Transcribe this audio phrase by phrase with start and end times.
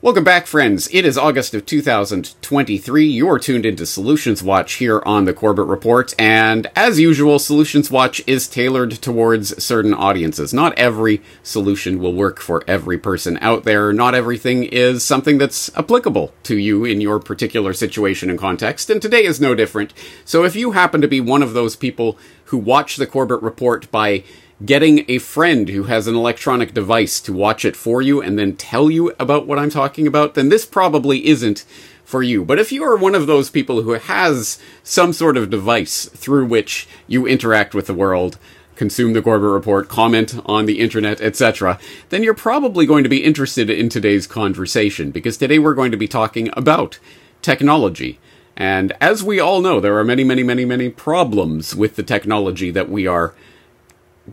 [0.00, 0.88] Welcome back, friends.
[0.92, 3.04] It is August of 2023.
[3.04, 8.22] You're tuned into Solutions Watch here on the Corbett Report, and as usual, Solutions Watch
[8.24, 10.54] is tailored towards certain audiences.
[10.54, 13.92] Not every solution will work for every person out there.
[13.92, 19.02] Not everything is something that's applicable to you in your particular situation and context, and
[19.02, 19.92] today is no different.
[20.24, 23.90] So if you happen to be one of those people who watch the Corbett Report
[23.90, 24.22] by
[24.64, 28.56] getting a friend who has an electronic device to watch it for you and then
[28.56, 31.64] tell you about what I'm talking about, then this probably isn't
[32.04, 32.44] for you.
[32.44, 36.46] But if you are one of those people who has some sort of device through
[36.46, 38.38] which you interact with the world,
[38.74, 41.78] consume the Corbett Report, comment on the internet, etc.,
[42.08, 45.96] then you're probably going to be interested in today's conversation because today we're going to
[45.96, 46.98] be talking about
[47.42, 48.18] technology.
[48.56, 52.70] And as we all know, there are many, many, many, many problems with the technology
[52.70, 53.34] that we are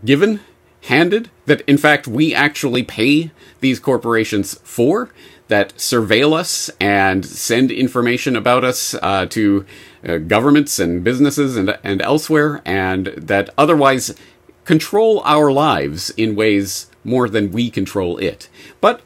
[0.04, 0.40] given,
[0.84, 5.10] handed, that in fact we actually pay these corporations for,
[5.48, 9.66] that surveil us and send information about us uh, to
[10.08, 14.16] uh, governments and businesses and, and elsewhere, and that otherwise
[14.64, 18.50] control our lives in ways more than we control it.
[18.82, 19.02] But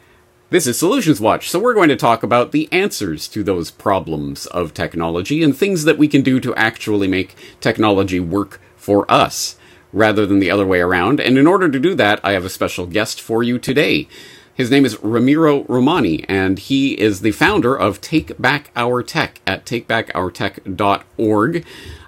[0.49, 4.45] this is Solutions Watch, so we're going to talk about the answers to those problems
[4.47, 9.57] of technology and things that we can do to actually make technology work for us
[9.91, 11.19] rather than the other way around.
[11.19, 14.07] And in order to do that, I have a special guest for you today.
[14.53, 19.39] His name is Ramiro Romani, and he is the founder of Take Back Our Tech
[19.47, 21.65] at takebackourtech.org.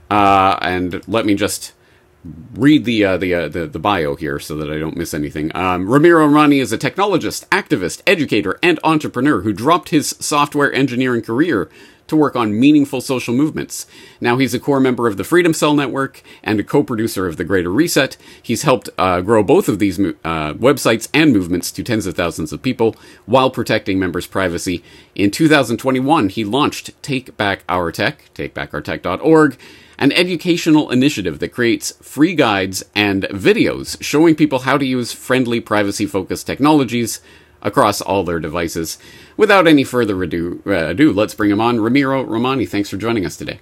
[0.10, 1.72] Uh, and let me just
[2.54, 5.56] read the, uh, the, uh, the, the bio here so that I don't miss anything.
[5.56, 11.22] Um, Ramiro Romani is a technologist, activist, educator, and entrepreneur who dropped his software engineering
[11.22, 11.70] career
[12.12, 13.88] to work on meaningful social movements.
[14.20, 17.44] Now he's a core member of the Freedom Cell Network and a co-producer of the
[17.44, 18.18] Greater Reset.
[18.44, 22.52] He's helped uh, grow both of these uh, websites and movements to tens of thousands
[22.52, 22.96] of people
[23.26, 24.84] while protecting members' privacy.
[25.16, 29.58] In 2021, he launched Take Back Our Tech, takebackourtech.org,
[29.98, 35.62] an educational initiative that creates free guides and videos showing people how to use friendly,
[35.62, 37.22] privacy focused technologies
[37.62, 38.98] across all their devices.
[39.38, 41.80] Without any further ado, uh, ado, let's bring him on.
[41.80, 43.60] Ramiro Romani, thanks for joining us today.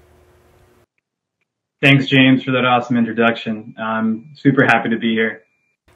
[1.82, 3.74] Thanks, James, for that awesome introduction.
[3.78, 5.44] I'm super happy to be here.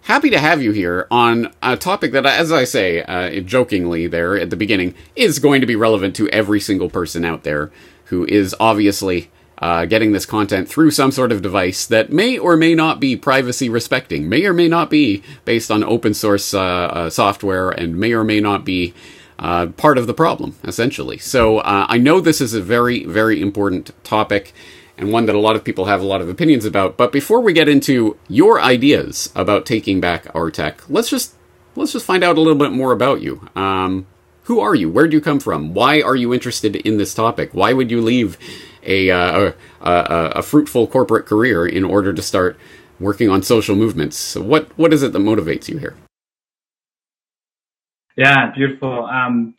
[0.04, 4.38] Happy to have you here on a topic that, as I say uh, jokingly there
[4.38, 7.72] at the beginning, is going to be relevant to every single person out there
[8.06, 9.32] who is obviously
[9.64, 13.16] uh, getting this content through some sort of device that may or may not be
[13.16, 17.96] privacy respecting, may or may not be based on open source uh, uh, software, and
[17.96, 18.94] may or may not be
[19.40, 21.18] uh, part of the problem, essentially.
[21.18, 24.52] So uh, I know this is a very, very important topic
[24.98, 26.98] and one that a lot of people have a lot of opinions about.
[26.98, 31.36] But before we get into your ideas about taking back our tech, let's just
[31.78, 33.48] let's just find out a little bit more about you.
[33.56, 34.08] Um,
[34.44, 34.92] who are you?
[34.92, 35.74] Where do you come from?
[35.74, 37.52] Why are you interested in this topic?
[37.54, 38.38] Why would you leave
[38.86, 39.52] a, uh,
[39.82, 39.92] a,
[40.36, 42.58] a, fruitful corporate career in order to start
[43.00, 44.18] working on social movements.
[44.18, 45.96] So what what is it that motivates you here?
[48.16, 49.06] Yeah, beautiful.
[49.06, 49.56] Um,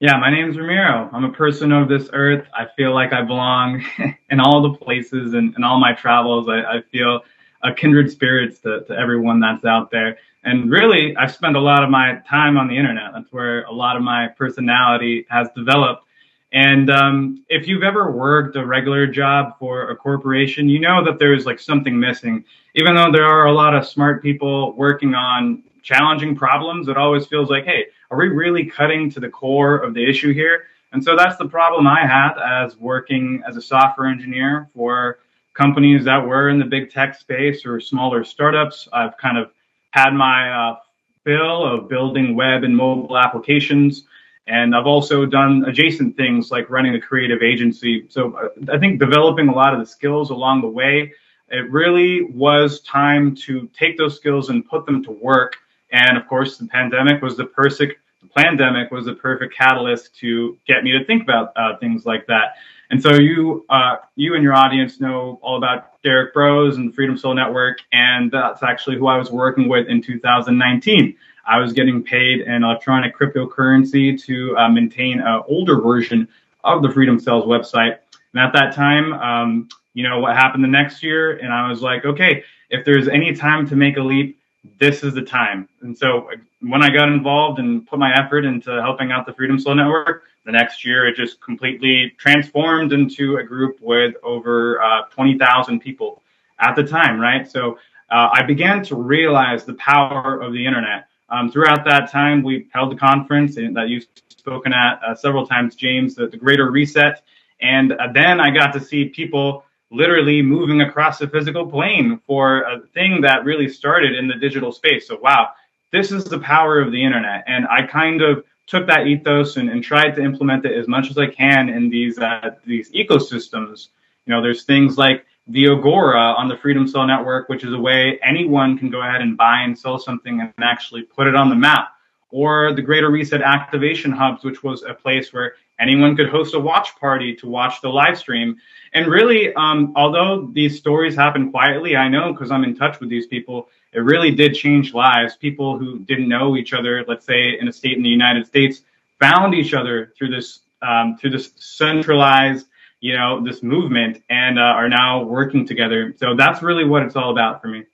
[0.00, 1.10] yeah, my name is Ramiro.
[1.12, 2.46] I'm a person of this earth.
[2.54, 3.84] I feel like I belong
[4.30, 6.48] in all the places and all my travels.
[6.48, 7.22] I, I feel
[7.62, 10.18] a kindred spirits to, to everyone that's out there.
[10.44, 13.10] And really, I've spent a lot of my time on the internet.
[13.12, 16.04] That's where a lot of my personality has developed.
[16.52, 21.18] And um, if you've ever worked a regular job for a corporation, you know that
[21.18, 22.44] there's like something missing.
[22.74, 27.26] Even though there are a lot of smart people working on challenging problems, it always
[27.26, 30.64] feels like, hey, are we really cutting to the core of the issue here?
[30.92, 35.18] And so that's the problem I had as working as a software engineer for
[35.52, 38.88] companies that were in the big tech space or smaller startups.
[38.92, 39.50] I've kind of
[39.90, 40.76] had my uh,
[41.24, 44.04] fill of building web and mobile applications
[44.48, 48.06] and I've also done adjacent things like running a creative agency.
[48.08, 51.12] So uh, I think developing a lot of the skills along the way,
[51.50, 55.56] it really was time to take those skills and put them to work.
[55.92, 60.56] And of course, the pandemic was the perfect, the pandemic was the perfect catalyst to
[60.66, 62.54] get me to think about uh, things like that.
[62.90, 67.18] And so you, uh, you and your audience know all about Derrick Broze and Freedom
[67.18, 71.14] Cell Network, and that's actually who I was working with in 2019.
[71.48, 76.28] I was getting paid in electronic cryptocurrency to uh, maintain an older version
[76.62, 77.98] of the Freedom Cells website.
[78.34, 81.38] And at that time, um, you know, what happened the next year?
[81.38, 84.38] And I was like, okay, if there's any time to make a leap,
[84.78, 85.68] this is the time.
[85.80, 86.28] And so
[86.60, 90.24] when I got involved and put my effort into helping out the Freedom Cell Network,
[90.44, 96.22] the next year it just completely transformed into a group with over uh, 20,000 people
[96.60, 97.50] at the time, right?
[97.50, 97.78] So
[98.10, 102.68] uh, I began to realize the power of the internet Um, throughout that time, we
[102.72, 107.22] held a conference that you've spoken at uh, several times, James, the, the Greater Reset.
[107.60, 112.62] And uh, then I got to see people literally moving across the physical plane for
[112.62, 115.06] a thing that really started in the digital space.
[115.06, 115.50] So, wow,
[115.92, 117.44] this is the power of the internet.
[117.46, 121.10] And I kind of took that ethos and, and tried to implement it as much
[121.10, 123.88] as I can in these uh, these ecosystems.
[124.26, 127.78] You know, there's things like the Agora on the Freedom Cell Network, which is a
[127.78, 131.48] way anyone can go ahead and buy and sell something and actually put it on
[131.48, 131.92] the map.
[132.30, 136.60] Or the Greater Reset Activation Hubs, which was a place where anyone could host a
[136.60, 138.58] watch party to watch the live stream.
[138.92, 143.08] And really, um, although these stories happen quietly, I know because I'm in touch with
[143.08, 145.36] these people, it really did change lives.
[145.36, 148.82] People who didn't know each other, let's say in a state in the United States,
[149.18, 152.66] found each other through this um, through this centralized,
[153.00, 156.14] you know, this movement, and uh, are now working together.
[156.18, 157.84] So that's really what it's all about for me.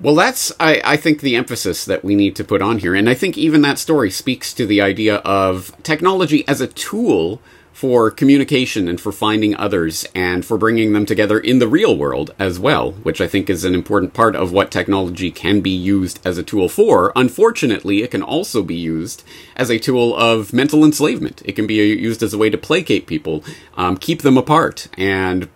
[0.00, 2.94] Well, that's, I, I think, the emphasis that we need to put on here.
[2.94, 7.40] And I think even that story speaks to the idea of technology as a tool
[7.74, 12.32] for communication and for finding others and for bringing them together in the real world
[12.38, 16.20] as well, which I think is an important part of what technology can be used
[16.24, 17.12] as a tool for.
[17.16, 19.24] Unfortunately, it can also be used
[19.56, 21.42] as a tool of mental enslavement.
[21.44, 23.42] It can be used as a way to placate people,
[23.76, 25.48] um, keep them apart, and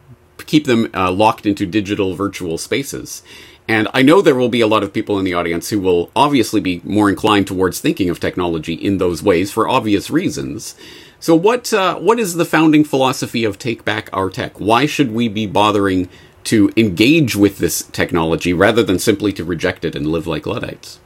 [0.44, 3.22] keep them uh, locked into digital virtual spaces.
[3.68, 6.10] And I know there will be a lot of people in the audience who will
[6.16, 10.74] obviously be more inclined towards thinking of technology in those ways for obvious reasons.
[11.20, 14.60] So, what uh, what is the founding philosophy of Take Back Our Tech?
[14.60, 16.08] Why should we be bothering
[16.44, 21.00] to engage with this technology rather than simply to reject it and live like Luddites?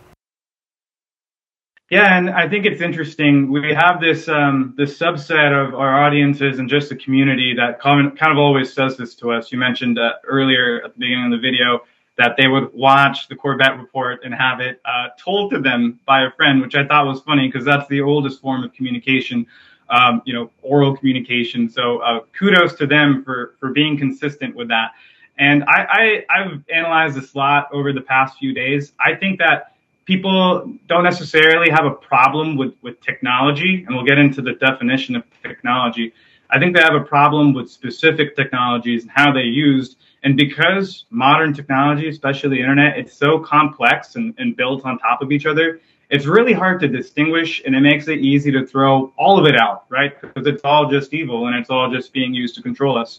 [1.88, 3.50] Yeah, and I think it's interesting.
[3.50, 8.12] We have this um, this subset of our audiences and just the community that kind
[8.20, 9.50] of always says this to us.
[9.50, 11.80] You mentioned uh, earlier at the beginning of the video
[12.18, 16.24] that they would watch the Corbett report and have it uh, told to them by
[16.24, 19.46] a friend, which I thought was funny because that's the oldest form of communication
[19.92, 21.68] um, you know, oral communication.
[21.68, 24.92] So uh, kudos to them for for being consistent with that.
[25.38, 28.92] And I, I I've analyzed this a lot over the past few days.
[28.98, 34.18] I think that people don't necessarily have a problem with with technology, and we'll get
[34.18, 36.12] into the definition of technology.
[36.50, 39.96] I think they have a problem with specific technologies and how they're used.
[40.22, 45.22] And because modern technology, especially the internet, it's so complex and, and built on top
[45.22, 45.80] of each other,
[46.12, 49.58] it's really hard to distinguish and it makes it easy to throw all of it
[49.58, 50.20] out, right?
[50.20, 53.18] Because it's all just evil and it's all just being used to control us.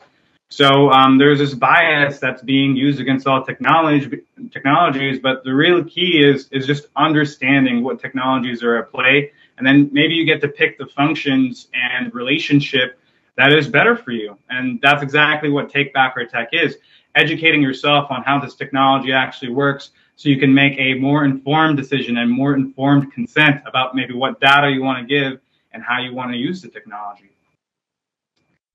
[0.50, 5.84] So um, there's this bias that's being used against all technology technologies, but the real
[5.84, 10.42] key is is just understanding what technologies are at play, and then maybe you get
[10.42, 13.00] to pick the functions and relationship
[13.36, 16.78] that is better for you, and that's exactly what Take Back Our Tech is:
[17.16, 21.78] educating yourself on how this technology actually works, so you can make a more informed
[21.78, 25.40] decision and more informed consent about maybe what data you want to give
[25.72, 27.30] and how you want to use the technology.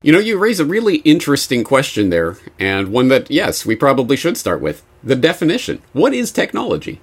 [0.01, 4.15] You know, you raise a really interesting question there, and one that, yes, we probably
[4.15, 4.81] should start with.
[5.03, 5.81] The definition.
[5.91, 7.01] What is technology?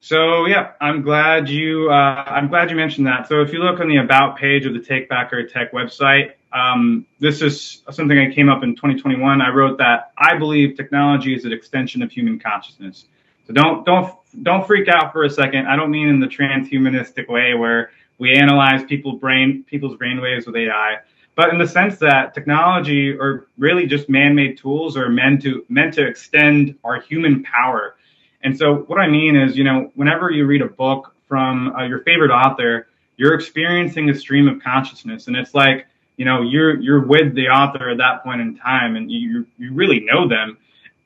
[0.00, 3.28] So yeah, I'm glad you uh, I'm glad you mentioned that.
[3.28, 6.32] So if you look on the about page of the Take Back Our Tech website,
[6.52, 9.40] um, this is something that came up in 2021.
[9.40, 13.06] I wrote that I believe technology is an extension of human consciousness.
[13.46, 15.66] So don't don't don't freak out for a second.
[15.66, 20.56] I don't mean in the transhumanistic way where we analyze people brain people's brainwaves with
[20.56, 20.98] AI,
[21.34, 25.94] but in the sense that technology or really just man-made tools are meant to meant
[25.94, 27.96] to extend our human power.
[28.44, 31.84] And so what I mean is, you know, whenever you read a book from uh,
[31.84, 35.86] your favorite author, you're experiencing a stream of consciousness, and it's like
[36.22, 39.72] you know you're you're with the author at that point in time and you you
[39.74, 40.56] really know them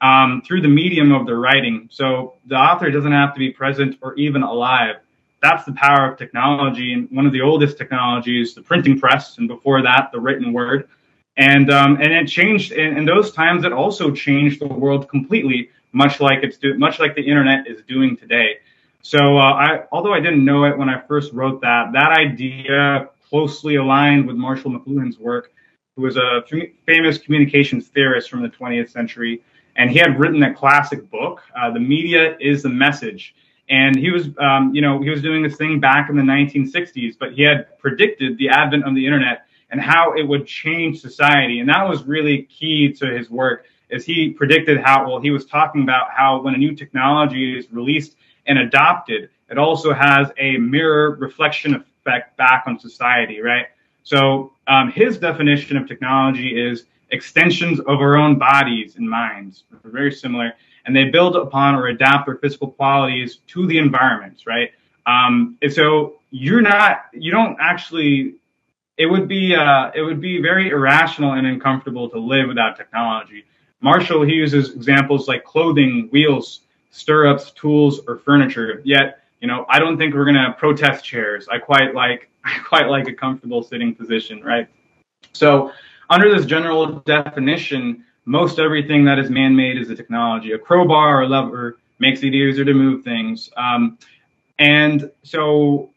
[0.03, 1.89] um, through the medium of their writing.
[1.91, 4.97] So the author doesn't have to be present or even alive.
[5.41, 9.49] That's the power of technology and one of the oldest technologies the printing press and
[9.49, 10.87] before that the written word.
[11.39, 15.71] And um, and it changed in, in, those times it also changed the world completely
[15.93, 18.59] much like it's do, much like the internet is doing today.
[19.01, 23.09] So uh, I although I didn't know it when I first wrote that that idea
[23.29, 25.53] closely aligned with Marshall McLuhan's work,
[25.97, 26.45] who was a
[26.85, 29.43] famous communications theorist from the 20th century.
[29.77, 33.35] And he had written a classic book, uh, The Media is the Message.
[33.69, 37.17] And he was, um, you know, he was doing this thing back in the 1960s,
[37.19, 41.59] but he had predicted the advent of the internet and how it would change society.
[41.59, 45.45] And that was really key to his work, as he predicted how, well, he was
[45.47, 48.17] talking about how when a new technology is released
[48.47, 53.67] and adopted, it also has a mirror reflection of effect back on society, right?
[54.03, 59.65] So um, his definition of technology is extensions of our own bodies and minds.
[59.85, 60.55] Very similar.
[60.87, 64.71] and they build upon or adapt their physical qualities to the environment, right?
[65.07, 68.37] Um, and so you're not, you don't actually.
[68.97, 73.45] It would be uh, it would be very irrational and uncomfortable to live without technology.
[73.83, 76.61] Marshall he uses examples like clothing, wheels,
[76.91, 78.81] stirrups, tools, or furniture.
[78.85, 81.49] Yet, you know, I don't think we're gonna protest chairs.
[81.49, 84.69] I quite like I quite like a comfortable sitting position, right?
[85.33, 85.73] So,
[86.11, 90.53] under this general definition, most everything that is man-made is a technology.
[90.53, 93.51] A crowbar or a lever makes it easier to move things.
[93.57, 93.99] Um,
[94.59, 95.91] and so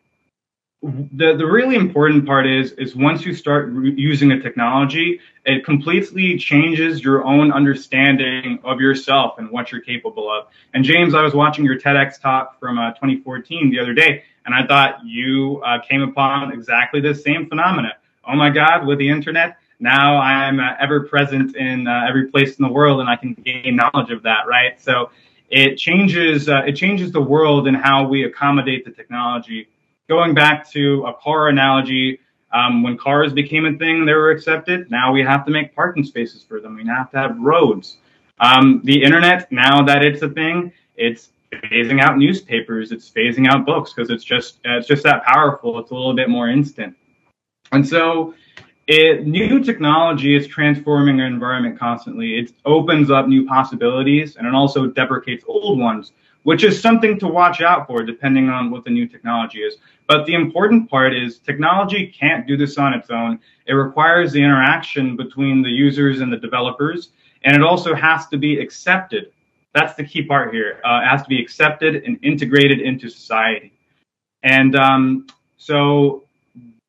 [0.81, 5.65] the the really important part is is once you start re- using a technology, it
[5.65, 10.47] completely changes your own understanding of yourself and what you're capable of.
[10.73, 14.55] And James, I was watching your TEDx talk from uh, 2014 the other day, and
[14.55, 17.93] I thought you uh, came upon exactly the same phenomena.
[18.25, 22.57] Oh my God, with the internet, now I'm uh, ever present in uh, every place
[22.57, 24.79] in the world, and I can gain knowledge of that, right?
[24.81, 25.09] So
[25.49, 29.67] it changes uh, it changes the world and how we accommodate the technology
[30.09, 32.19] going back to a car analogy,
[32.51, 34.89] um, when cars became a thing, they were accepted.
[34.91, 36.75] Now we have to make parking spaces for them.
[36.75, 37.97] We have to have roads.
[38.39, 42.91] Um, the internet, now that it's a thing, it's phasing out newspapers.
[42.91, 45.79] It's phasing out books because it's just it's just that powerful.
[45.79, 46.95] It's a little bit more instant.
[47.71, 48.33] And so,
[48.87, 52.39] it, new technology is transforming our environment constantly.
[52.39, 57.27] It opens up new possibilities and it also deprecates old ones which is something to
[57.27, 59.77] watch out for depending on what the new technology is.
[60.07, 63.39] But the important part is technology can't do this on its own.
[63.67, 67.09] It requires the interaction between the users and the developers,
[67.43, 69.31] and it also has to be accepted.
[69.73, 70.81] That's the key part here.
[70.83, 73.73] Uh, it has to be accepted and integrated into society.
[74.43, 75.27] And um,
[75.57, 76.23] so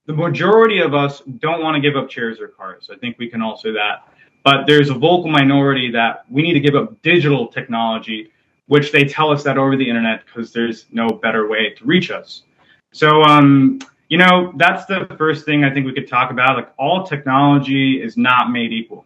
[0.07, 2.89] the majority of us don't want to give up chairs or cars.
[2.93, 4.09] I think we can all say that.
[4.43, 8.33] But there's a vocal minority that we need to give up digital technology
[8.71, 12.09] which they tell us that over the internet because there's no better way to reach
[12.13, 12.45] us.
[12.93, 16.55] So, um, you know, that's the first thing I think we could talk about.
[16.55, 19.05] Like, all technology is not made equal.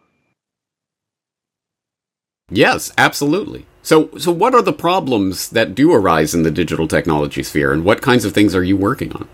[2.51, 3.65] Yes, absolutely.
[3.81, 7.83] So, so what are the problems that do arise in the digital technology sphere, and
[7.83, 9.27] what kinds of things are you working on?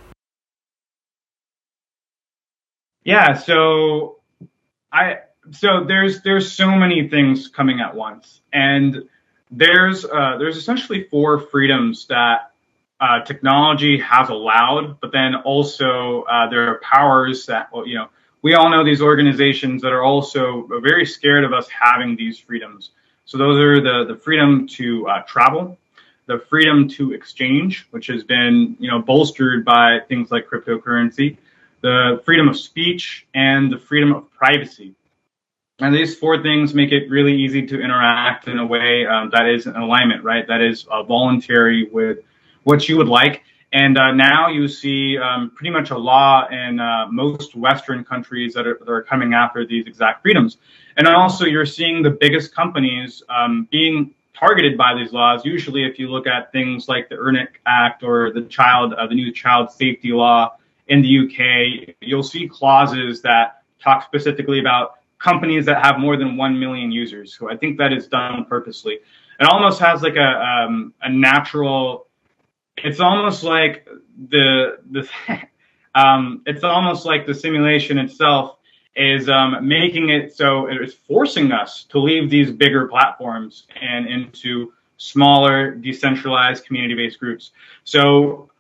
[3.04, 4.20] Yeah, so
[4.94, 5.18] I
[5.50, 9.10] so there's there's so many things coming at once, and
[9.52, 12.52] there's uh, there's essentially four freedoms that
[13.00, 18.08] uh, technology has allowed, but then also uh, there are powers that well, you know
[18.42, 22.92] we all know these organizations that are also very scared of us having these freedoms.
[23.26, 25.78] So those are the the freedom to uh, travel,
[26.28, 31.38] the freedom to exchange, which has been you know bolstered by things like cryptocurrency,
[31.82, 34.96] the freedom of speech, and the freedom of privacy.
[35.82, 39.48] And these four things make it really easy to interact in a way um, that
[39.48, 40.48] is in alignment, right?
[40.48, 42.20] That is uh, voluntary with
[42.64, 43.44] what you would like.
[43.74, 48.54] And uh, now you see um, pretty much a law in uh, most Western countries
[48.54, 50.58] that are, that are, coming after these exact freedoms.
[50.98, 55.46] And also, you're seeing the biggest companies um, being targeted by these laws.
[55.46, 59.08] Usually, if you look at things like the EARN IT Act or the child, uh,
[59.08, 60.58] the new child safety law
[60.90, 66.36] in the UK, you'll see clauses that talk specifically about companies that have more than
[66.36, 67.38] 1 million users.
[67.38, 69.00] So I think that is done purposely.
[69.40, 72.08] It almost has like a, um, a natural,
[72.78, 73.88] it's almost like
[74.30, 75.08] the, the,
[75.96, 78.58] um, it's almost like the simulation itself
[78.96, 84.06] is um, making it so it is forcing us to leave these bigger platforms and
[84.06, 87.52] into smaller, decentralized, community-based groups.
[87.86, 88.51] So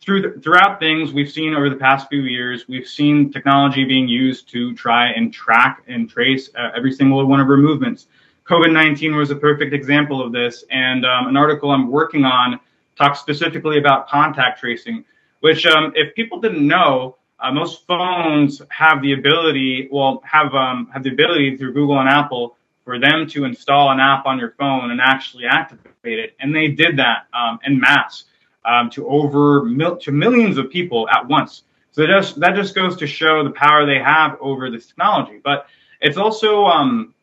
[0.00, 4.08] through the, throughout things we've seen over the past few years, we've seen technology being
[4.08, 8.06] used to try and track and trace uh, every single one of our movements.
[8.44, 12.60] COVID 19 was a perfect example of this, and um, an article I'm working on
[12.96, 15.04] talks specifically about contact tracing,
[15.40, 20.88] which, um, if people didn't know, uh, most phones have the ability, well, have um,
[20.94, 24.52] have the ability through Google and Apple for them to install an app on your
[24.52, 28.24] phone and actually activate it, and they did that um, en masse
[28.66, 31.62] um, to over mil- to millions of people at once.
[31.92, 35.40] So that just that just goes to show the power they have over this technology.
[35.42, 35.66] But
[36.00, 37.14] it's also um,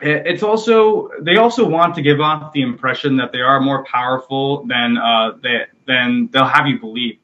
[0.00, 4.66] it's also they also want to give off the impression that they are more powerful
[4.66, 7.18] than uh, they, than they'll have you believe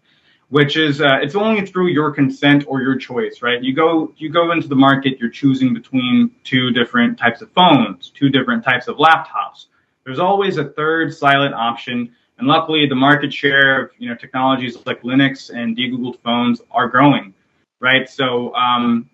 [0.50, 4.30] which is uh, it's only through your consent or your choice right you go you
[4.30, 8.88] go into the market you're choosing between two different types of phones two different types
[8.88, 9.66] of laptops
[10.04, 14.76] there's always a third silent option and luckily, the market share of you know technologies
[14.86, 17.34] like Linux and de-googled phones are growing,
[17.80, 18.08] right?
[18.08, 19.10] So um,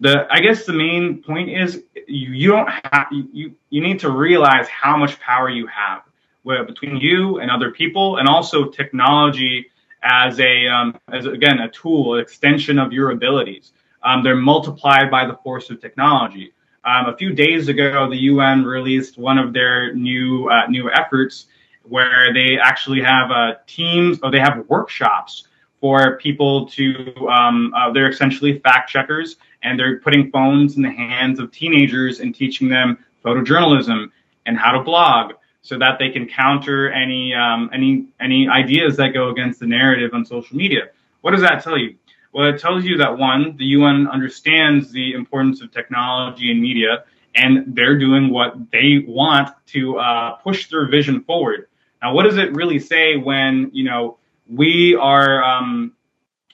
[0.00, 4.10] the I guess the main point is you, you don't have you you need to
[4.10, 6.02] realize how much power you have
[6.42, 9.66] where, between you and other people, and also technology
[10.02, 13.72] as a um, as again a tool, an extension of your abilities.
[14.02, 16.52] Um, they're multiplied by the force of technology.
[16.84, 21.46] Um, a few days ago, the UN released one of their new uh, new efforts
[21.88, 25.46] where they actually have uh, teams or they have workshops
[25.80, 30.90] for people to um, uh, they're essentially fact checkers and they're putting phones in the
[30.90, 34.10] hands of teenagers and teaching them photojournalism
[34.46, 39.08] and how to blog so that they can counter any um, any any ideas that
[39.12, 40.90] go against the narrative on social media.
[41.20, 41.96] What does that tell you?
[42.32, 47.04] Well, it tells you that one, the UN understands the importance of technology and media,
[47.34, 51.68] and they're doing what they want to uh, push their vision forward.
[52.02, 55.92] Now, what does it really say when you know we are um,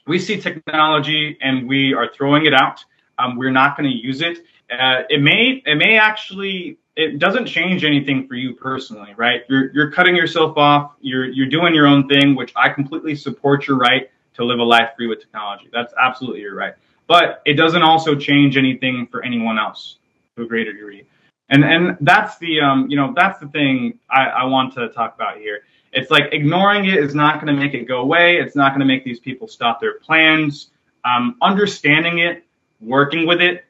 [0.07, 2.85] we see technology and we are throwing it out?
[3.19, 4.39] Um, we're not going to use it.
[4.71, 9.43] Uh, it may it may actually it doesn't change anything for you personally, right?
[9.49, 10.93] You're you're cutting yourself off.
[11.01, 14.63] You're you're doing your own thing, which I completely support your right to live a
[14.63, 15.69] life free with technology.
[15.73, 16.75] That's absolutely your right.
[17.07, 19.97] But it doesn't also change anything for anyone else
[20.37, 21.05] to a greater degree.
[21.53, 25.15] And and that's the um you know that's the thing I, I want to talk
[25.15, 25.61] about here.
[25.93, 28.39] It's like ignoring it is not going to make it go away.
[28.39, 30.71] It's not going to make these people stop their plans.
[31.05, 32.45] Um, understanding it,
[32.81, 33.67] working with it,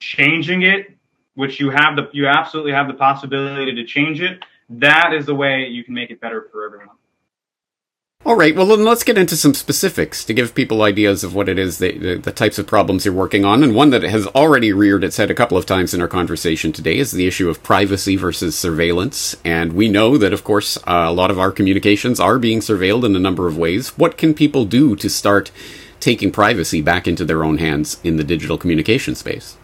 [0.00, 0.96] changing it,
[1.34, 4.42] which you have the you absolutely have the possibility to change it.
[4.70, 6.96] That is the way you can make it better for everyone.
[8.26, 11.46] All right, well, then let's get into some specifics to give people ideas of what
[11.46, 13.62] it is, the, the, the, types of problems you're working on.
[13.62, 16.72] And one that has already reared its head a couple of times in our conversation
[16.72, 19.36] today is the issue of privacy versus surveillance.
[19.44, 23.04] And we know that, of course, uh, a lot of our communications are being surveilled
[23.04, 23.90] in a number of ways.
[23.98, 25.50] What can people do to start
[26.00, 29.58] taking privacy back into their own hands in the digital communication space?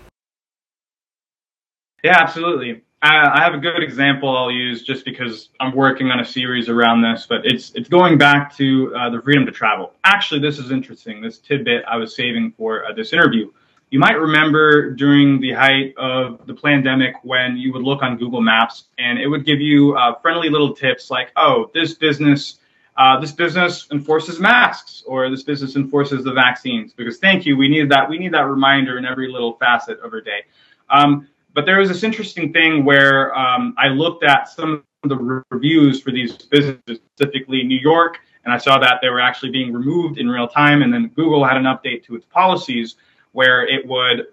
[2.05, 2.83] Yeah, absolutely.
[3.02, 7.00] I have a good example I'll use just because I'm working on a series around
[7.00, 9.95] this, but it's it's going back to uh, the freedom to travel.
[10.04, 11.23] Actually, this is interesting.
[11.23, 13.50] This tidbit I was saving for uh, this interview.
[13.90, 18.42] You might remember during the height of the pandemic when you would look on Google
[18.42, 22.57] Maps and it would give you uh, friendly little tips like, "Oh, this business."
[22.96, 26.92] Uh, this business enforces masks, or this business enforces the vaccines.
[26.92, 28.11] Because thank you, we need that.
[28.11, 30.42] We need that reminder in every little facet of our day.
[30.90, 35.45] Um, but there was this interesting thing where um, I looked at some of the
[35.51, 39.73] reviews for these businesses, specifically New York, and I saw that they were actually being
[39.73, 40.83] removed in real time.
[40.83, 42.97] And then Google had an update to its policies
[43.33, 44.29] where it would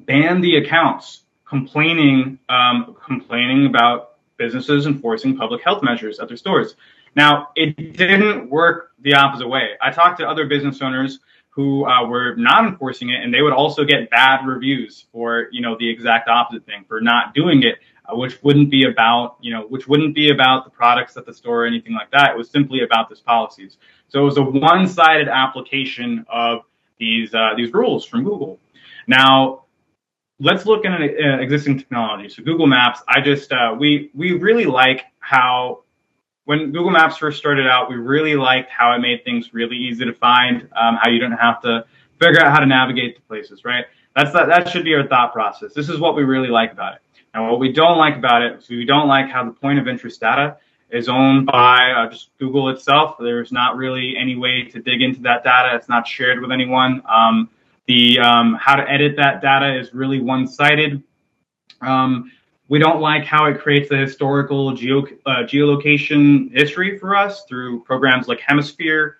[0.00, 6.76] ban the accounts complaining um, complaining about businesses enforcing public health measures at their stores.
[7.16, 9.70] Now, it didn't work the opposite way.
[9.82, 11.18] I talked to other business owners
[11.58, 15.60] who uh, were not enforcing it, and they would also get bad reviews for you
[15.60, 19.52] know the exact opposite thing for not doing it, uh, which wouldn't be about you
[19.52, 22.30] know which wouldn't be about the products at the store or anything like that.
[22.30, 23.76] It was simply about this policies.
[24.06, 26.60] So it was a one-sided application of
[27.00, 28.60] these uh, these rules from Google.
[29.08, 29.64] Now
[30.38, 32.28] let's look at an uh, existing technology.
[32.28, 35.82] So Google Maps, I just uh, we we really like how
[36.48, 40.06] when Google Maps first started out, we really liked how it made things really easy
[40.06, 41.84] to find, um, how you didn't have to
[42.18, 43.84] figure out how to navigate to places, right?
[44.16, 45.74] That's that, that should be our thought process.
[45.74, 47.00] This is what we really like about it.
[47.34, 49.86] And what we don't like about it is we don't like how the point of
[49.86, 50.56] interest data
[50.88, 53.16] is owned by uh, just Google itself.
[53.20, 55.76] There's not really any way to dig into that data.
[55.76, 57.02] It's not shared with anyone.
[57.06, 57.50] Um,
[57.86, 61.02] the um, how to edit that data is really one-sided.
[61.82, 62.32] Um,
[62.68, 67.82] we don't like how it creates a historical geo, uh, geolocation history for us through
[67.84, 69.18] programs like Hemisphere,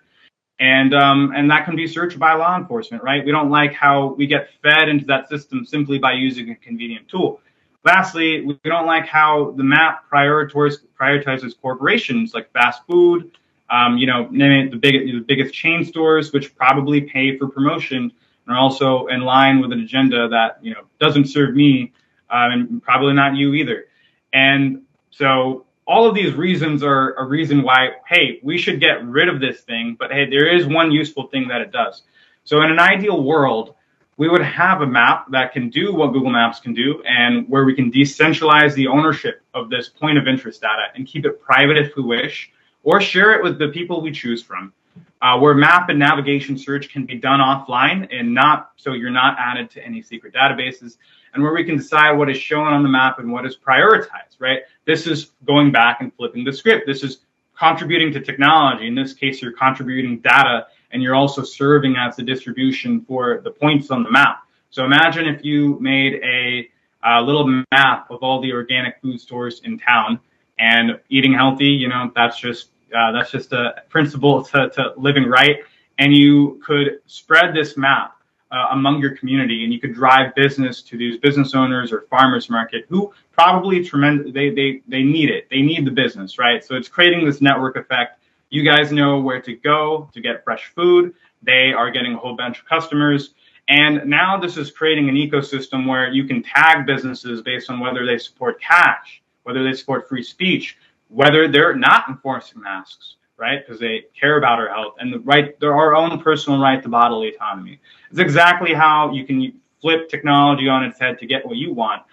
[0.59, 3.25] and um, and that can be searched by law enforcement, right?
[3.25, 7.07] We don't like how we get fed into that system simply by using a convenient
[7.07, 7.41] tool.
[7.85, 13.31] Lastly, we don't like how the map prioritizes, prioritizes corporations like fast food,
[13.69, 18.11] um, you know, the, big, the biggest chain stores, which probably pay for promotion
[18.49, 21.93] and are also in line with an agenda that you know doesn't serve me
[22.29, 23.85] um, and probably not you either.
[24.33, 29.27] And so all of these reasons are a reason why, hey, we should get rid
[29.27, 29.95] of this thing.
[29.99, 32.03] But hey, there is one useful thing that it does.
[32.43, 33.75] So in an ideal world,
[34.17, 37.63] we would have a map that can do what Google Maps can do and where
[37.63, 41.77] we can decentralize the ownership of this point of interest data and keep it private
[41.77, 42.51] if we wish,
[42.83, 44.73] or share it with the people we choose from.
[45.21, 49.37] Uh, where map and navigation search can be done offline and not so you're not
[49.37, 50.97] added to any secret databases
[51.33, 54.39] and where we can decide what is shown on the map and what is prioritized,
[54.39, 54.61] right?
[54.85, 56.87] This is going back and flipping the script.
[56.87, 57.19] This is
[57.57, 58.87] contributing to technology.
[58.87, 63.51] In this case, you're contributing data and you're also serving as the distribution for the
[63.51, 64.43] points on the map.
[64.71, 66.69] So imagine if you made a,
[67.03, 70.19] a little map of all the organic food stores in town
[70.57, 75.25] and eating healthy, you know, that's just uh, that's just a principle to, to living
[75.25, 75.57] right.
[75.99, 78.18] And you could spread this map
[78.51, 82.49] uh, among your community and you could drive business to these business owners or farmers
[82.49, 85.47] market who probably tremendous they, they they need it.
[85.49, 86.63] They need the business right?
[86.63, 88.21] So it's creating this network effect.
[88.49, 91.13] You guys know where to go to get fresh food.
[91.43, 93.35] They are getting a whole bunch of customers.
[93.67, 98.05] And now this is creating an ecosystem where you can tag businesses based on whether
[98.05, 103.65] they support cash whether they support free speech whether they're not enforcing masks right?
[103.65, 106.89] Because they care about our health and the right, their our own personal right to
[106.89, 107.79] bodily autonomy.
[108.11, 112.03] It's exactly how you can flip technology on its head to get what you want.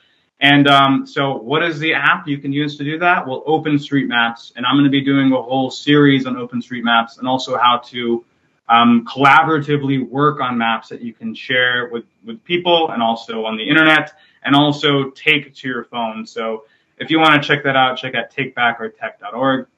[0.41, 3.27] And um, so, what is the app you can use to do that?
[3.27, 7.57] Well, OpenStreetMaps, and I'm going to be doing a whole series on OpenStreetMaps and also
[7.57, 8.23] how to
[8.69, 13.57] um, collaboratively work on maps that you can share with with people and also on
[13.57, 14.13] the internet,
[14.45, 16.27] and also take to your phone.
[16.27, 16.65] So,
[16.99, 19.69] if you want to check that out, check out takebackourtech.org.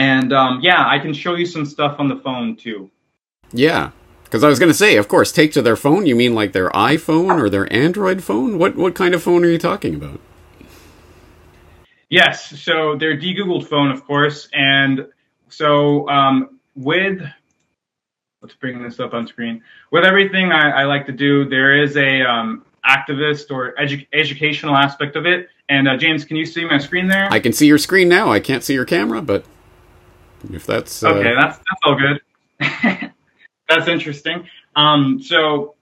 [0.00, 2.90] And um, yeah, I can show you some stuff on the phone too.
[3.52, 3.90] Yeah,
[4.24, 6.06] because I was going to say, of course, take to their phone.
[6.06, 8.56] You mean like their iPhone or their Android phone?
[8.56, 10.18] What what kind of phone are you talking about?
[12.08, 15.06] Yes, so their de-googled phone, of course, and
[15.50, 17.20] so um, with
[18.40, 19.62] let's bring this up on screen.
[19.90, 24.76] With everything I, I like to do, there is a um, activist or edu- educational
[24.76, 25.50] aspect of it.
[25.68, 27.28] And uh, James, can you see my screen there?
[27.30, 28.32] I can see your screen now.
[28.32, 29.44] I can't see your camera, but
[30.52, 31.10] if that's uh...
[31.10, 32.20] okay, that's that's all good.
[33.68, 34.48] that's interesting.
[34.76, 35.74] Um, so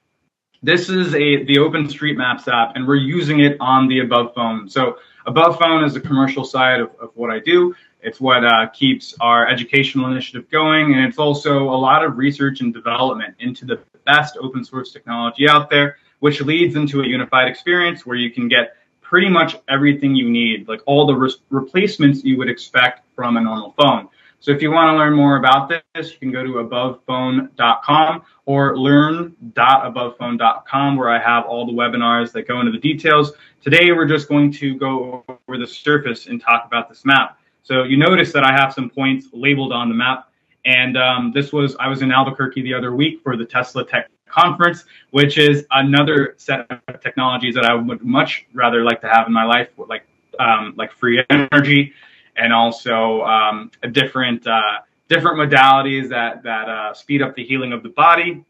[0.63, 4.69] this is a the OpenStreetMaps app, and we're using it on the Above phone.
[4.69, 7.75] So Above phone is the commercial side of, of what I do.
[8.01, 12.61] It's what uh, keeps our educational initiative going, and it's also a lot of research
[12.61, 17.49] and development into the best open source technology out there, which leads into a unified
[17.49, 22.25] experience where you can get pretty much everything you need, like all the re- replacements
[22.25, 24.09] you would expect from a normal phone.
[24.41, 28.79] So if you want to learn more about this, you can go to abovephone.com or
[28.79, 33.33] learn.abovephone.com where I have all the webinars that go into the details.
[33.63, 37.37] Today, we're just going to go over the surface and talk about this map.
[37.65, 40.31] So you notice that I have some points labeled on the map.
[40.65, 44.09] And um, this was, I was in Albuquerque the other week for the Tesla Tech
[44.29, 49.27] Conference, which is another set of technologies that I would much rather like to have
[49.27, 50.07] in my life, like
[50.39, 51.93] um, like free energy,
[52.39, 57.83] and also um, different uh, different modalities that that uh, speed up the healing of
[57.83, 58.45] the body.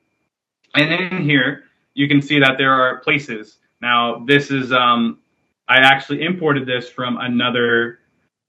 [0.75, 3.57] And in here, you can see that there are places.
[3.81, 5.19] Now, this is um,
[5.69, 8.01] I actually imported this from another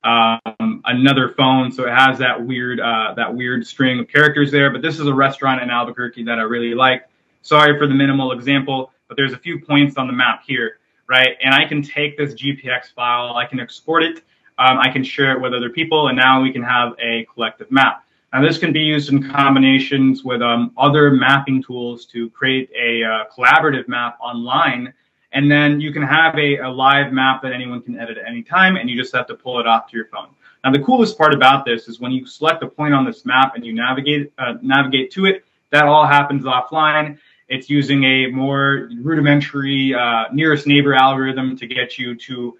[0.03, 4.71] um, another phone, so it has that weird uh, that weird string of characters there.
[4.71, 7.07] But this is a restaurant in Albuquerque that I really like.
[7.41, 11.37] Sorry for the minimal example, but there's a few points on the map here, right?
[11.41, 14.23] And I can take this GPX file, I can export it
[14.59, 17.71] um, I can share it with other people, and now we can have a collective
[17.71, 18.03] map.
[18.33, 23.03] Now, this can be used in combinations with um, other mapping tools to create a
[23.03, 24.93] uh, collaborative map online.
[25.31, 28.43] And then you can have a, a, live map that anyone can edit at any
[28.43, 30.27] time, and you just have to pull it off to your phone.
[30.63, 33.55] Now, the coolest part about this is when you select a point on this map
[33.55, 37.17] and you navigate uh, navigate to it, that all happens offline.
[37.47, 42.57] It's using a more rudimentary uh, nearest neighbor algorithm to get you to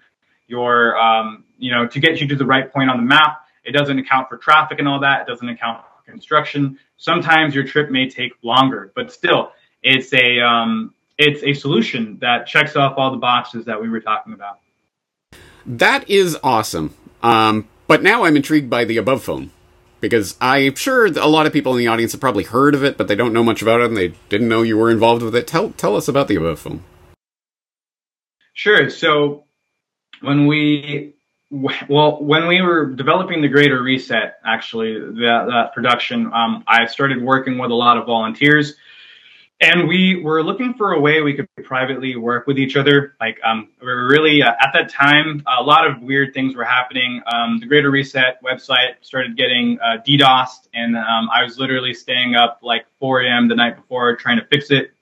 [0.50, 3.46] your um, you know, to get you to the right point on the map.
[3.64, 5.22] It doesn't account for traffic and all that.
[5.22, 6.78] It doesn't account for construction.
[6.96, 12.46] Sometimes your trip may take longer, but still, it's a um, it's a solution that
[12.46, 14.58] checks off all the boxes that we were talking about.
[15.66, 16.94] That is awesome.
[17.22, 19.50] Um, but now I'm intrigued by the above phone
[20.00, 22.96] because I'm sure a lot of people in the audience have probably heard of it,
[22.96, 25.36] but they don't know much about it and they didn't know you were involved with
[25.36, 25.46] it.
[25.46, 26.82] Tell tell us about the above phone.
[28.54, 28.90] Sure.
[28.90, 29.44] So
[30.20, 31.14] when we
[31.50, 37.20] well, when we were developing the Greater Reset, actually, that, that production, um, I started
[37.20, 38.74] working with a lot of volunteers.
[39.62, 43.14] And we were looking for a way we could privately work with each other.
[43.20, 46.64] Like, um, we were really, uh, at that time, a lot of weird things were
[46.64, 47.20] happening.
[47.30, 52.36] Um, the Greater Reset website started getting uh, DDoSed, and um, I was literally staying
[52.36, 53.48] up like 4 a.m.
[53.48, 54.92] the night before trying to fix it.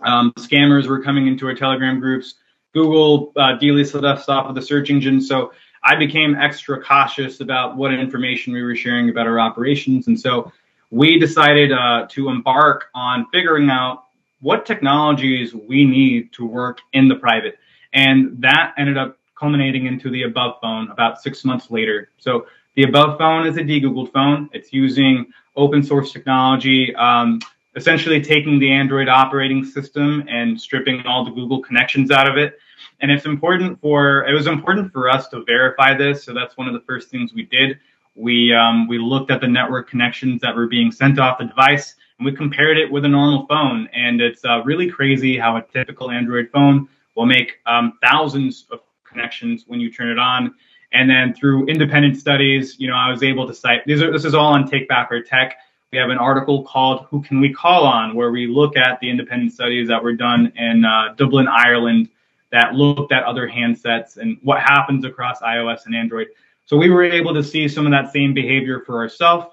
[0.00, 2.34] Um, scammers were coming into our Telegram groups.
[2.76, 5.22] Google uh, delisted us off of the search engine.
[5.22, 10.08] So I became extra cautious about what information we were sharing about our operations.
[10.08, 10.52] And so
[10.90, 14.04] we decided uh, to embark on figuring out
[14.42, 17.58] what technologies we need to work in the private.
[17.94, 22.10] And that ended up culminating into the above phone about six months later.
[22.18, 24.50] So the above phone is a de-Googled phone.
[24.52, 26.94] It's using open source technology.
[26.94, 27.40] Um,
[27.74, 32.58] essentially taking the Android operating system and stripping all the Google connections out of it.
[33.00, 36.24] And it's important for it was important for us to verify this.
[36.24, 37.78] So that's one of the first things we did.
[38.14, 41.94] We um, we looked at the network connections that were being sent off the device
[42.18, 43.88] and we compared it with a normal phone.
[43.92, 48.80] And it's uh, really crazy how a typical Android phone will make um, thousands of
[49.04, 50.54] connections when you turn it on.
[50.92, 54.24] And then through independent studies, you know, I was able to cite these are this
[54.24, 55.56] is all on Take Back Our Tech.
[55.92, 59.10] We have an article called "Who Can We Call On," where we look at the
[59.10, 62.08] independent studies that were done in uh, Dublin, Ireland,
[62.56, 66.28] that looked at other handsets and what happens across iOS and Android.
[66.64, 69.46] So we were able to see some of that same behavior for ourselves.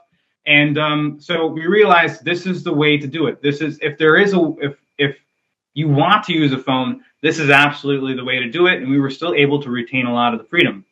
[0.45, 3.41] And um, so we realized this is the way to do it.
[3.41, 5.17] This is if there is a if if
[5.73, 8.81] you want to use a phone, this is absolutely the way to do it.
[8.81, 10.85] And we were still able to retain a lot of the freedom.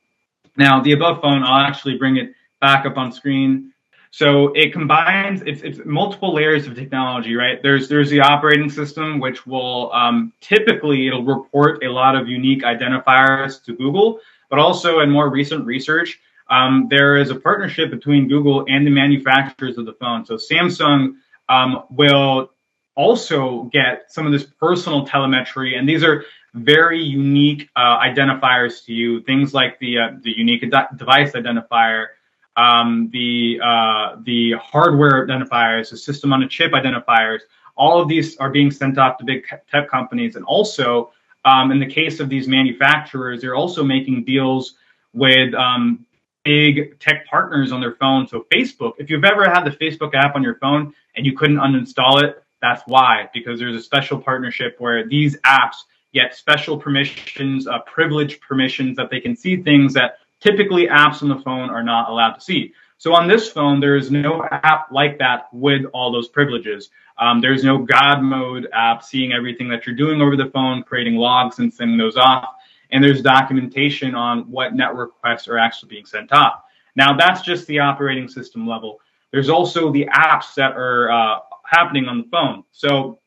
[0.58, 3.71] Now, the above phone, I'll actually bring it back up on screen.
[4.12, 7.62] So it combines it's, it's multiple layers of technology, right?
[7.64, 12.64] There's there's the operating system, which will um, typically it'll report a lot of unique
[12.64, 14.20] identifiers to Google,
[14.50, 16.20] but also in more recent research,
[16.50, 20.26] um, there is a partnership between Google and the manufacturers of the phone.
[20.26, 21.16] So Samsung
[21.48, 22.52] um, will
[22.96, 28.94] also get some of this personal telemetry, and these are very unique uh, identifiers to
[28.94, 29.22] you.
[29.24, 30.62] Things like the uh, the unique
[30.98, 32.08] device identifier,
[32.56, 37.40] um, the uh, the hardware identifiers, the system on a chip identifiers.
[37.76, 41.12] All of these are being sent off to big tech companies, and also
[41.46, 44.76] um, in the case of these manufacturers, they're also making deals
[45.14, 46.06] with um,
[46.44, 48.28] big tech partners on their phone.
[48.28, 51.58] So Facebook, if you've ever had the Facebook app on your phone and you couldn't
[51.58, 55.78] uninstall it, that's why, because there's a special partnership where these apps
[56.14, 61.30] get special permissions, uh, privileged permissions that they can see things that typically apps on
[61.30, 62.74] the phone are not allowed to see.
[62.98, 66.90] So on this phone, there is no app like that with all those privileges.
[67.18, 71.16] Um, there's no God mode app seeing everything that you're doing over the phone, creating
[71.16, 72.50] logs and sending those off.
[72.92, 76.64] And there's documentation on what network requests are actually being sent off.
[76.96, 79.00] Now, that's just the operating system level.
[79.32, 82.64] There's also the apps that are uh, happening on the phone.
[82.72, 83.20] So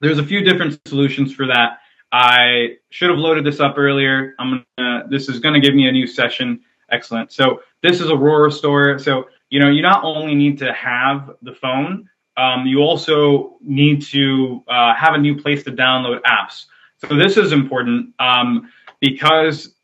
[0.00, 1.78] there's a few different solutions for that.
[2.12, 4.34] I should have loaded this up earlier.
[4.38, 6.60] I'm gonna, this is going to give me a new session.
[6.90, 7.32] Excellent.
[7.32, 8.98] So this is Aurora Store.
[8.98, 14.02] So, you know, you not only need to have the phone, um, you also need
[14.02, 16.66] to uh, have a new place to download apps.
[16.98, 18.70] So this is important um,
[19.00, 19.74] because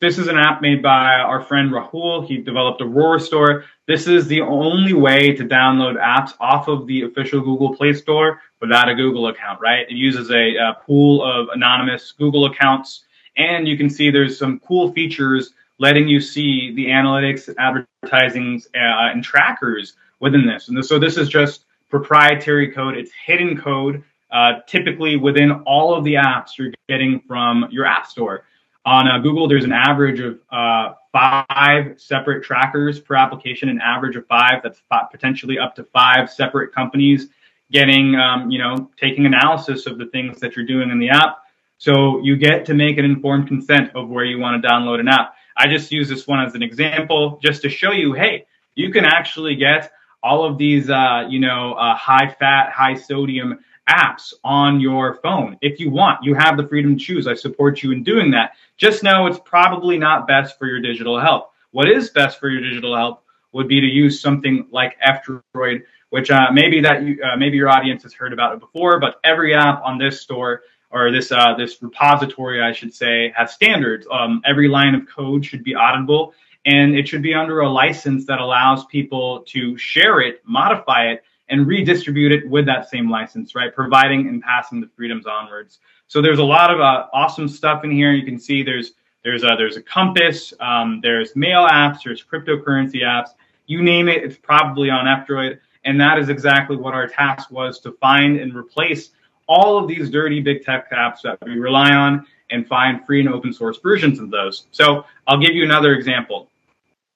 [0.00, 2.26] this is an app made by our friend Rahul.
[2.26, 3.64] He developed Aurora Store.
[3.86, 8.40] This is the only way to download apps off of the official Google Play Store
[8.60, 9.86] without a Google account, right?
[9.88, 13.04] It uses a, a pool of anonymous Google accounts.
[13.36, 19.10] And you can see there's some cool features letting you see the analytics, advertisings, uh,
[19.12, 20.68] and trackers within this.
[20.68, 22.96] And so this is just proprietary code.
[22.96, 28.06] It's hidden code, uh, typically within all of the apps you're getting from your app
[28.06, 28.44] store.
[28.88, 34.16] On uh, Google, there's an average of uh, five separate trackers per application, an average
[34.16, 34.62] of five.
[34.62, 37.28] That's potentially up to five separate companies
[37.70, 41.36] getting, um, you know, taking analysis of the things that you're doing in the app.
[41.76, 45.08] So you get to make an informed consent of where you want to download an
[45.08, 45.34] app.
[45.54, 49.04] I just use this one as an example just to show you, hey, you can
[49.04, 54.80] actually get all of these, uh, you know, uh, high fat, high sodium apps on
[54.80, 56.22] your phone if you want.
[56.22, 57.26] You have the freedom to choose.
[57.26, 58.52] I support you in doing that.
[58.76, 61.50] Just know it's probably not best for your digital health.
[61.70, 63.20] What is best for your digital health
[63.52, 67.68] would be to use something like F-Droid, which uh, maybe that you, uh, maybe your
[67.68, 69.00] audience has heard about it before.
[69.00, 73.52] But every app on this store or this uh, this repository, I should say, has
[73.52, 74.06] standards.
[74.10, 76.32] Um, every line of code should be auditable,
[76.64, 81.24] and it should be under a license that allows people to share it, modify it,
[81.50, 83.74] and redistribute it with that same license, right?
[83.74, 85.78] Providing and passing the freedoms onwards.
[86.06, 88.12] So there's a lot of uh, awesome stuff in here.
[88.12, 88.92] You can see there's
[89.24, 93.30] there's a, there's a compass, um, there's mail apps, there's cryptocurrency apps.
[93.66, 95.58] You name it, it's probably on F-Droid.
[95.84, 99.10] And that is exactly what our task was to find and replace
[99.46, 103.28] all of these dirty big tech apps that we rely on and find free and
[103.28, 104.66] open source versions of those.
[104.70, 106.48] So I'll give you another example.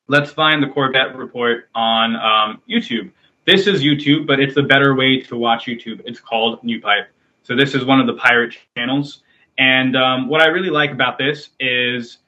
[0.08, 3.10] Let's find the Corbett report on um, YouTube.
[3.44, 6.00] This is YouTube, but it's a better way to watch YouTube.
[6.04, 7.06] It's called NewPipe.
[7.42, 9.22] So this is one of the pirate channels.
[9.58, 12.18] And um, what I really like about this is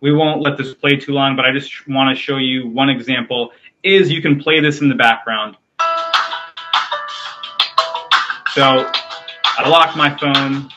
[0.00, 2.88] we won't let this play too long, but I just want to show you one
[2.88, 3.50] example
[3.82, 5.58] is you can play this in the background.
[8.54, 8.90] So
[9.44, 10.70] I lock my phone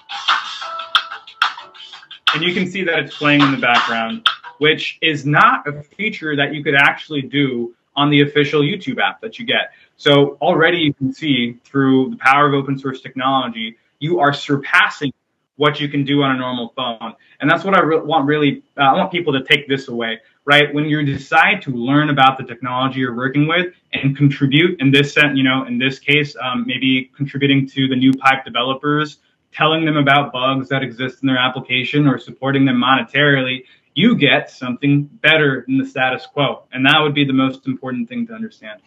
[2.33, 4.27] and you can see that it's playing in the background,
[4.57, 9.21] which is not a feature that you could actually do on the official YouTube app
[9.21, 9.71] that you get.
[9.97, 15.13] So already you can see through the power of open source technology, you are surpassing
[15.57, 17.13] what you can do on a normal phone.
[17.39, 20.19] And that's what I re- want really, uh, I want people to take this away,
[20.43, 20.73] right?
[20.73, 25.13] When you decide to learn about the technology you're working with and contribute in this
[25.13, 29.19] sense, you know, in this case, um, maybe contributing to the NewPipe developers,
[29.53, 34.49] telling them about bugs that exist in their application or supporting them monetarily, you get
[34.49, 36.63] something better than the status quo.
[36.73, 38.81] And that would be the most important thing to understand.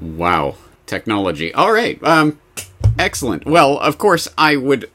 [0.00, 0.56] Wow.
[0.86, 1.52] Technology.
[1.54, 2.02] All right.
[2.02, 2.38] Um,
[2.98, 3.46] Excellent.
[3.46, 4.90] Well, of course, I would,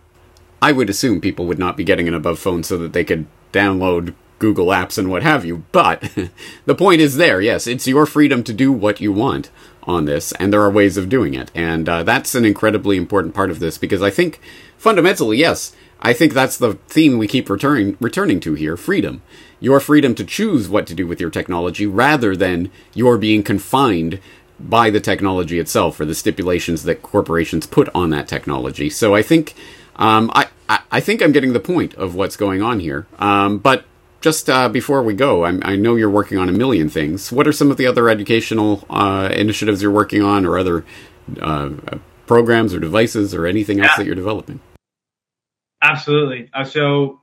[0.62, 3.26] I would assume people would not be getting an above phone so that they could
[3.52, 5.64] download Google Apps and what have you.
[5.72, 6.12] But
[6.66, 7.42] the point is there.
[7.42, 9.50] Yes, it's your freedom to do what you want
[9.84, 13.36] on this, and there are ways of doing it, and uh, that's an incredibly important
[13.36, 14.40] part of this because I think
[14.78, 19.22] fundamentally, yes, I think that's the theme we keep returning returning to here: freedom.
[19.60, 24.20] Your freedom to choose what to do with your technology, rather than your being confined
[24.60, 28.90] by the technology itself or the stipulations that corporations put on that technology.
[28.90, 29.54] So I think
[29.98, 30.48] um, I,
[30.92, 33.08] I think I'm getting the point of what's going on here.
[33.20, 33.86] Um, but
[34.22, 37.32] just uh, before we go, I'm, i know you're working on a million things.
[37.32, 40.84] What are some of the other educational uh, initiatives you're working on, or other
[41.40, 41.70] uh,
[42.26, 44.60] programs or devices, or anything else that you're developing?
[45.82, 46.50] Absolutely.
[46.54, 47.22] Uh, so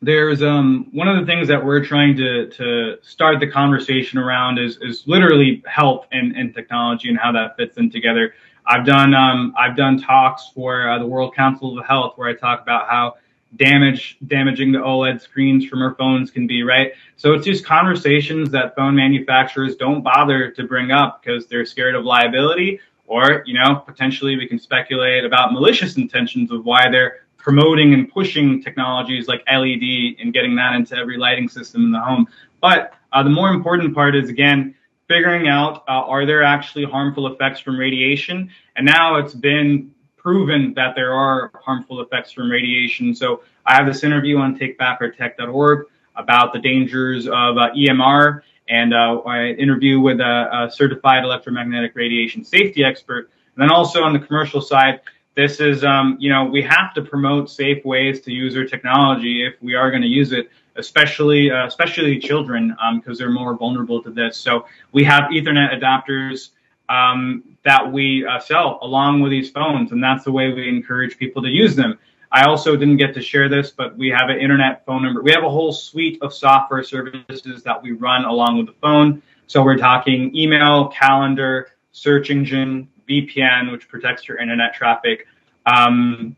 [0.00, 4.58] there's um, one of the things that we're trying to, to start the conversation around
[4.58, 8.34] is, is literally health and, and technology and how that fits in together.
[8.64, 12.34] I've done um, I've done talks for uh, the World Council of Health where I
[12.34, 13.14] talk about how
[13.56, 16.92] damage damaging the OLED screens from our phones can be right.
[17.16, 21.94] So it's just conversations that phone manufacturers don't bother to bring up because they're scared
[21.94, 27.22] of liability or you know potentially we can speculate about malicious intentions of why they're
[27.38, 32.00] promoting and pushing technologies like LED and getting that into every lighting system in the
[32.00, 32.26] home.
[32.60, 34.74] But uh, the more important part is again
[35.08, 38.50] figuring out uh, are there actually harmful effects from radiation?
[38.76, 43.14] And now it's been proven that there are harmful effects from radiation.
[43.14, 49.20] So I have this interview on takebackourtech.org about the dangers of uh, EMR, and uh,
[49.20, 53.30] I interview with a, a certified electromagnetic radiation safety expert.
[53.54, 55.00] And then also on the commercial side,
[55.38, 59.46] this is, um, you know, we have to promote safe ways to use our technology
[59.46, 63.56] if we are going to use it, especially, uh, especially children, because um, they're more
[63.56, 64.36] vulnerable to this.
[64.36, 66.48] So we have Ethernet adapters
[66.88, 71.16] um, that we uh, sell along with these phones, and that's the way we encourage
[71.18, 72.00] people to use them.
[72.32, 75.22] I also didn't get to share this, but we have an internet phone number.
[75.22, 79.22] We have a whole suite of software services that we run along with the phone.
[79.46, 85.26] So we're talking email, calendar, search engine, VPN, which protects your internet traffic.
[85.66, 86.36] Um,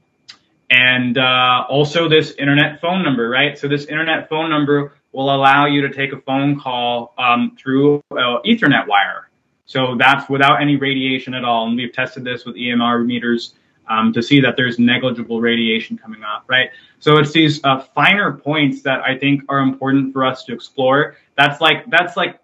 [0.70, 3.58] and uh, also this internet phone number, right?
[3.58, 8.02] So this internet phone number will allow you to take a phone call um, through
[8.12, 9.28] uh, Ethernet wire.
[9.66, 11.66] So that's without any radiation at all.
[11.66, 13.54] And we've tested this with EMR meters
[13.88, 16.70] um, to see that there's negligible radiation coming off, right?
[17.00, 21.16] So it's these uh, finer points that I think are important for us to explore.
[21.36, 22.38] That's like that's like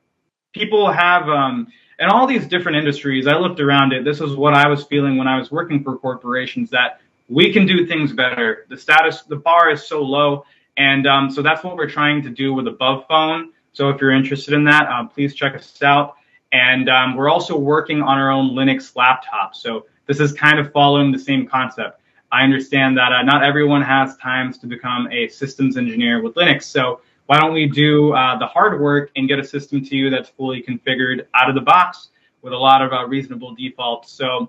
[0.52, 4.04] people have um, in all these different industries, I looked around it.
[4.04, 7.66] This is what I was feeling when I was working for corporations that we can
[7.66, 8.66] do things better.
[8.68, 10.44] The status, the bar is so low.
[10.76, 13.52] And um, so that's what we're trying to do with Above Phone.
[13.72, 16.16] So if you're interested in that, um, please check us out.
[16.52, 19.54] And um, we're also working on our own Linux laptop.
[19.54, 22.00] So this is kind of following the same concept.
[22.30, 26.64] I understand that uh, not everyone has times to become a systems engineer with Linux.
[26.64, 30.10] So why don't we do uh, the hard work and get a system to you
[30.10, 32.08] that's fully configured out of the box
[32.42, 34.12] with a lot of uh, reasonable defaults?
[34.12, 34.48] So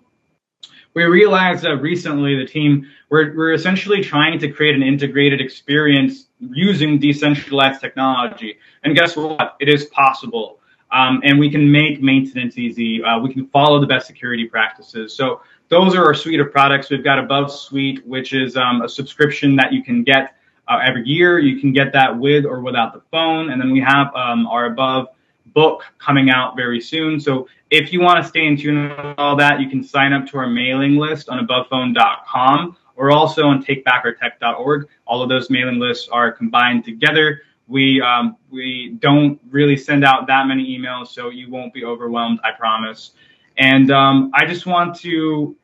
[0.93, 6.27] we realized that recently the team we're, we're essentially trying to create an integrated experience
[6.39, 8.57] using decentralized technology.
[8.83, 9.55] And guess what?
[9.59, 10.59] It is possible.
[10.91, 13.03] Um, and we can make maintenance easy.
[13.03, 15.13] Uh, we can follow the best security practices.
[15.13, 16.89] So those are our suite of products.
[16.89, 20.36] We've got Above Suite, which is um, a subscription that you can get
[20.67, 21.39] uh, every year.
[21.39, 23.51] You can get that with or without the phone.
[23.51, 25.07] And then we have um, our above
[25.53, 27.19] book coming out very soon.
[27.19, 30.27] So if you want to stay in tune with all that, you can sign up
[30.27, 34.87] to our mailing list on abovephone.com or also on takebackourtech.org.
[35.05, 37.41] All of those mailing lists are combined together.
[37.67, 42.39] We um, we don't really send out that many emails, so you won't be overwhelmed.
[42.43, 43.11] I promise.
[43.57, 45.55] And um, I just want to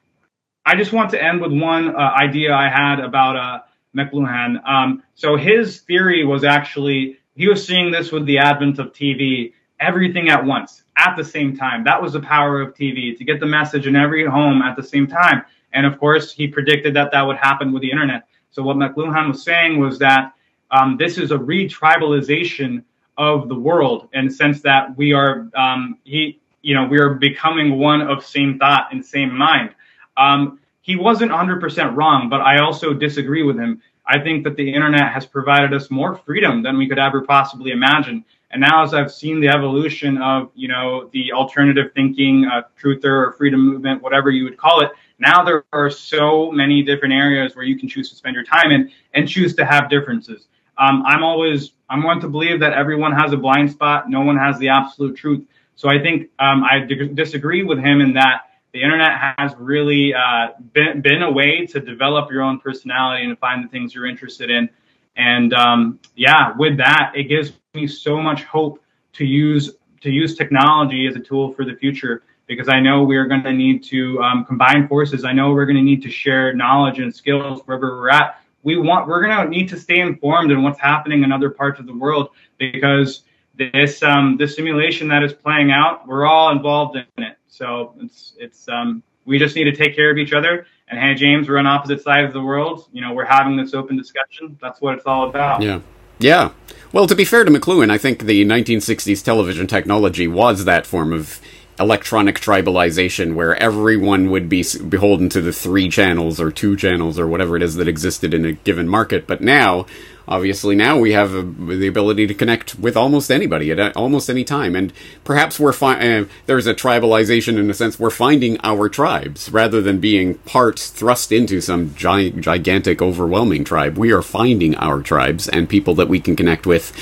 [0.66, 3.60] I just want to end with one uh, idea I had about uh,
[3.96, 4.68] McLuhan.
[4.68, 9.54] Um, so his theory was actually he was seeing this with the advent of TV,
[9.80, 11.84] everything at once, at the same time.
[11.84, 14.84] That was the power of TV to get the message in every home at the
[14.84, 15.44] same time.
[15.74, 18.28] And of course, he predicted that that would happen with the internet.
[18.52, 20.34] So what McLuhan was saying was that
[20.70, 22.84] um, this is a retribalization
[23.18, 27.14] of the world in the sense that we are um, he you know, we are
[27.14, 29.76] becoming one of same thought and same mind.
[30.18, 33.82] Um, he wasn't 100% wrong, but I also disagree with him.
[34.06, 37.72] I think that the internet has provided us more freedom than we could ever possibly
[37.72, 38.26] imagine.
[38.52, 43.28] And now, as I've seen the evolution of, you know, the alternative thinking, uh, truther
[43.28, 47.56] or freedom movement, whatever you would call it, now there are so many different areas
[47.56, 50.48] where you can choose to spend your time in and choose to have differences.
[50.78, 54.10] Um, I'm always I'm one to believe that everyone has a blind spot.
[54.10, 55.46] No one has the absolute truth.
[55.76, 56.80] So I think um, I
[57.14, 61.80] disagree with him in that the internet has really uh, been, been a way to
[61.80, 64.68] develop your own personality and to find the things you're interested in.
[65.16, 69.72] And um, yeah, with that, it gives me so much hope to use
[70.02, 73.54] to use technology as a tool for the future because I know we're going to
[73.54, 75.24] need to um, combine forces.
[75.24, 78.42] I know we're going to need to share knowledge and skills wherever we're at.
[78.64, 81.80] We want we're going to need to stay informed in what's happening in other parts
[81.80, 83.24] of the world because
[83.56, 87.38] this um, this simulation that is playing out, we're all involved in it.
[87.48, 90.66] So it's it's um, we just need to take care of each other.
[90.88, 92.88] And hey, James, we're on opposite sides of the world.
[92.92, 94.58] You know, we're having this open discussion.
[94.62, 95.62] That's what it's all about.
[95.62, 95.82] Yeah.
[96.20, 96.52] Yeah.
[96.92, 101.12] Well, to be fair to McLuhan, I think the 1960s television technology was that form
[101.12, 101.42] of
[101.80, 107.28] electronic tribalization where everyone would be beholden to the three channels or two channels or
[107.28, 109.26] whatever it is that existed in a given market.
[109.26, 109.88] But now,
[110.28, 114.44] obviously, now we have a, the ability to connect with almost anybody at almost any
[114.44, 114.76] time.
[114.76, 114.94] And
[115.24, 118.00] perhaps we're fi- uh, there's a tribalization in a sense.
[118.00, 123.98] We're finding our tribes rather than being parts thrust into some gi- gigantic, overwhelming tribe.
[123.98, 126.96] We are finding our tribes and people that we can connect with,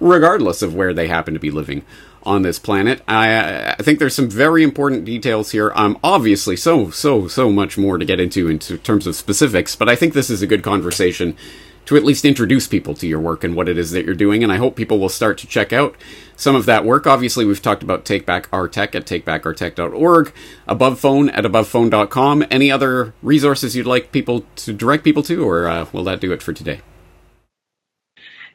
[0.00, 1.82] regardless of where they happen to be living
[2.22, 3.02] on this planet.
[3.08, 5.72] I, I think there's some very important details here.
[5.74, 9.88] Um, obviously, so so so much more to get into in terms of specifics, but
[9.88, 11.36] I think this is a good conversation
[11.88, 14.42] to at least introduce people to your work and what it is that you're doing.
[14.42, 15.96] And I hope people will start to check out
[16.36, 17.06] some of that work.
[17.06, 20.32] Obviously, we've talked about Take Back Our Tech at takebackourtech.org,
[20.66, 22.44] Above Phone at abovephone.com.
[22.50, 26.30] Any other resources you'd like people to direct people to, or uh, will that do
[26.30, 26.82] it for today?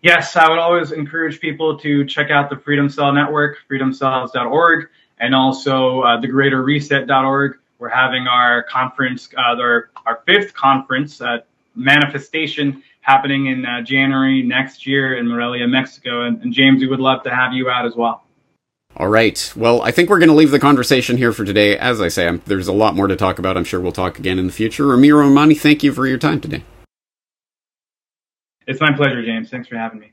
[0.04, 5.34] Yes, I would always encourage people to check out the Freedom Cell Network, freedomcells.org, and
[5.34, 7.54] also uh, thegreaterreset.org.
[7.80, 11.38] We're having our conference, uh, our, our fifth conference, uh,
[11.76, 16.24] Manifestation, happening in uh, January next year in Morelia, Mexico.
[16.24, 18.24] And, and James, we would love to have you out as well.
[18.98, 19.54] All right.
[19.56, 21.78] Well, I think we're going to leave the conversation here for today.
[21.78, 23.56] As I say, I'm, there's a lot more to talk about.
[23.56, 24.86] I'm sure we'll talk again in the future.
[24.86, 26.64] Ramiro Romani, thank you for your time today.
[28.68, 29.50] It's my pleasure, James.
[29.50, 30.13] Thanks for having me.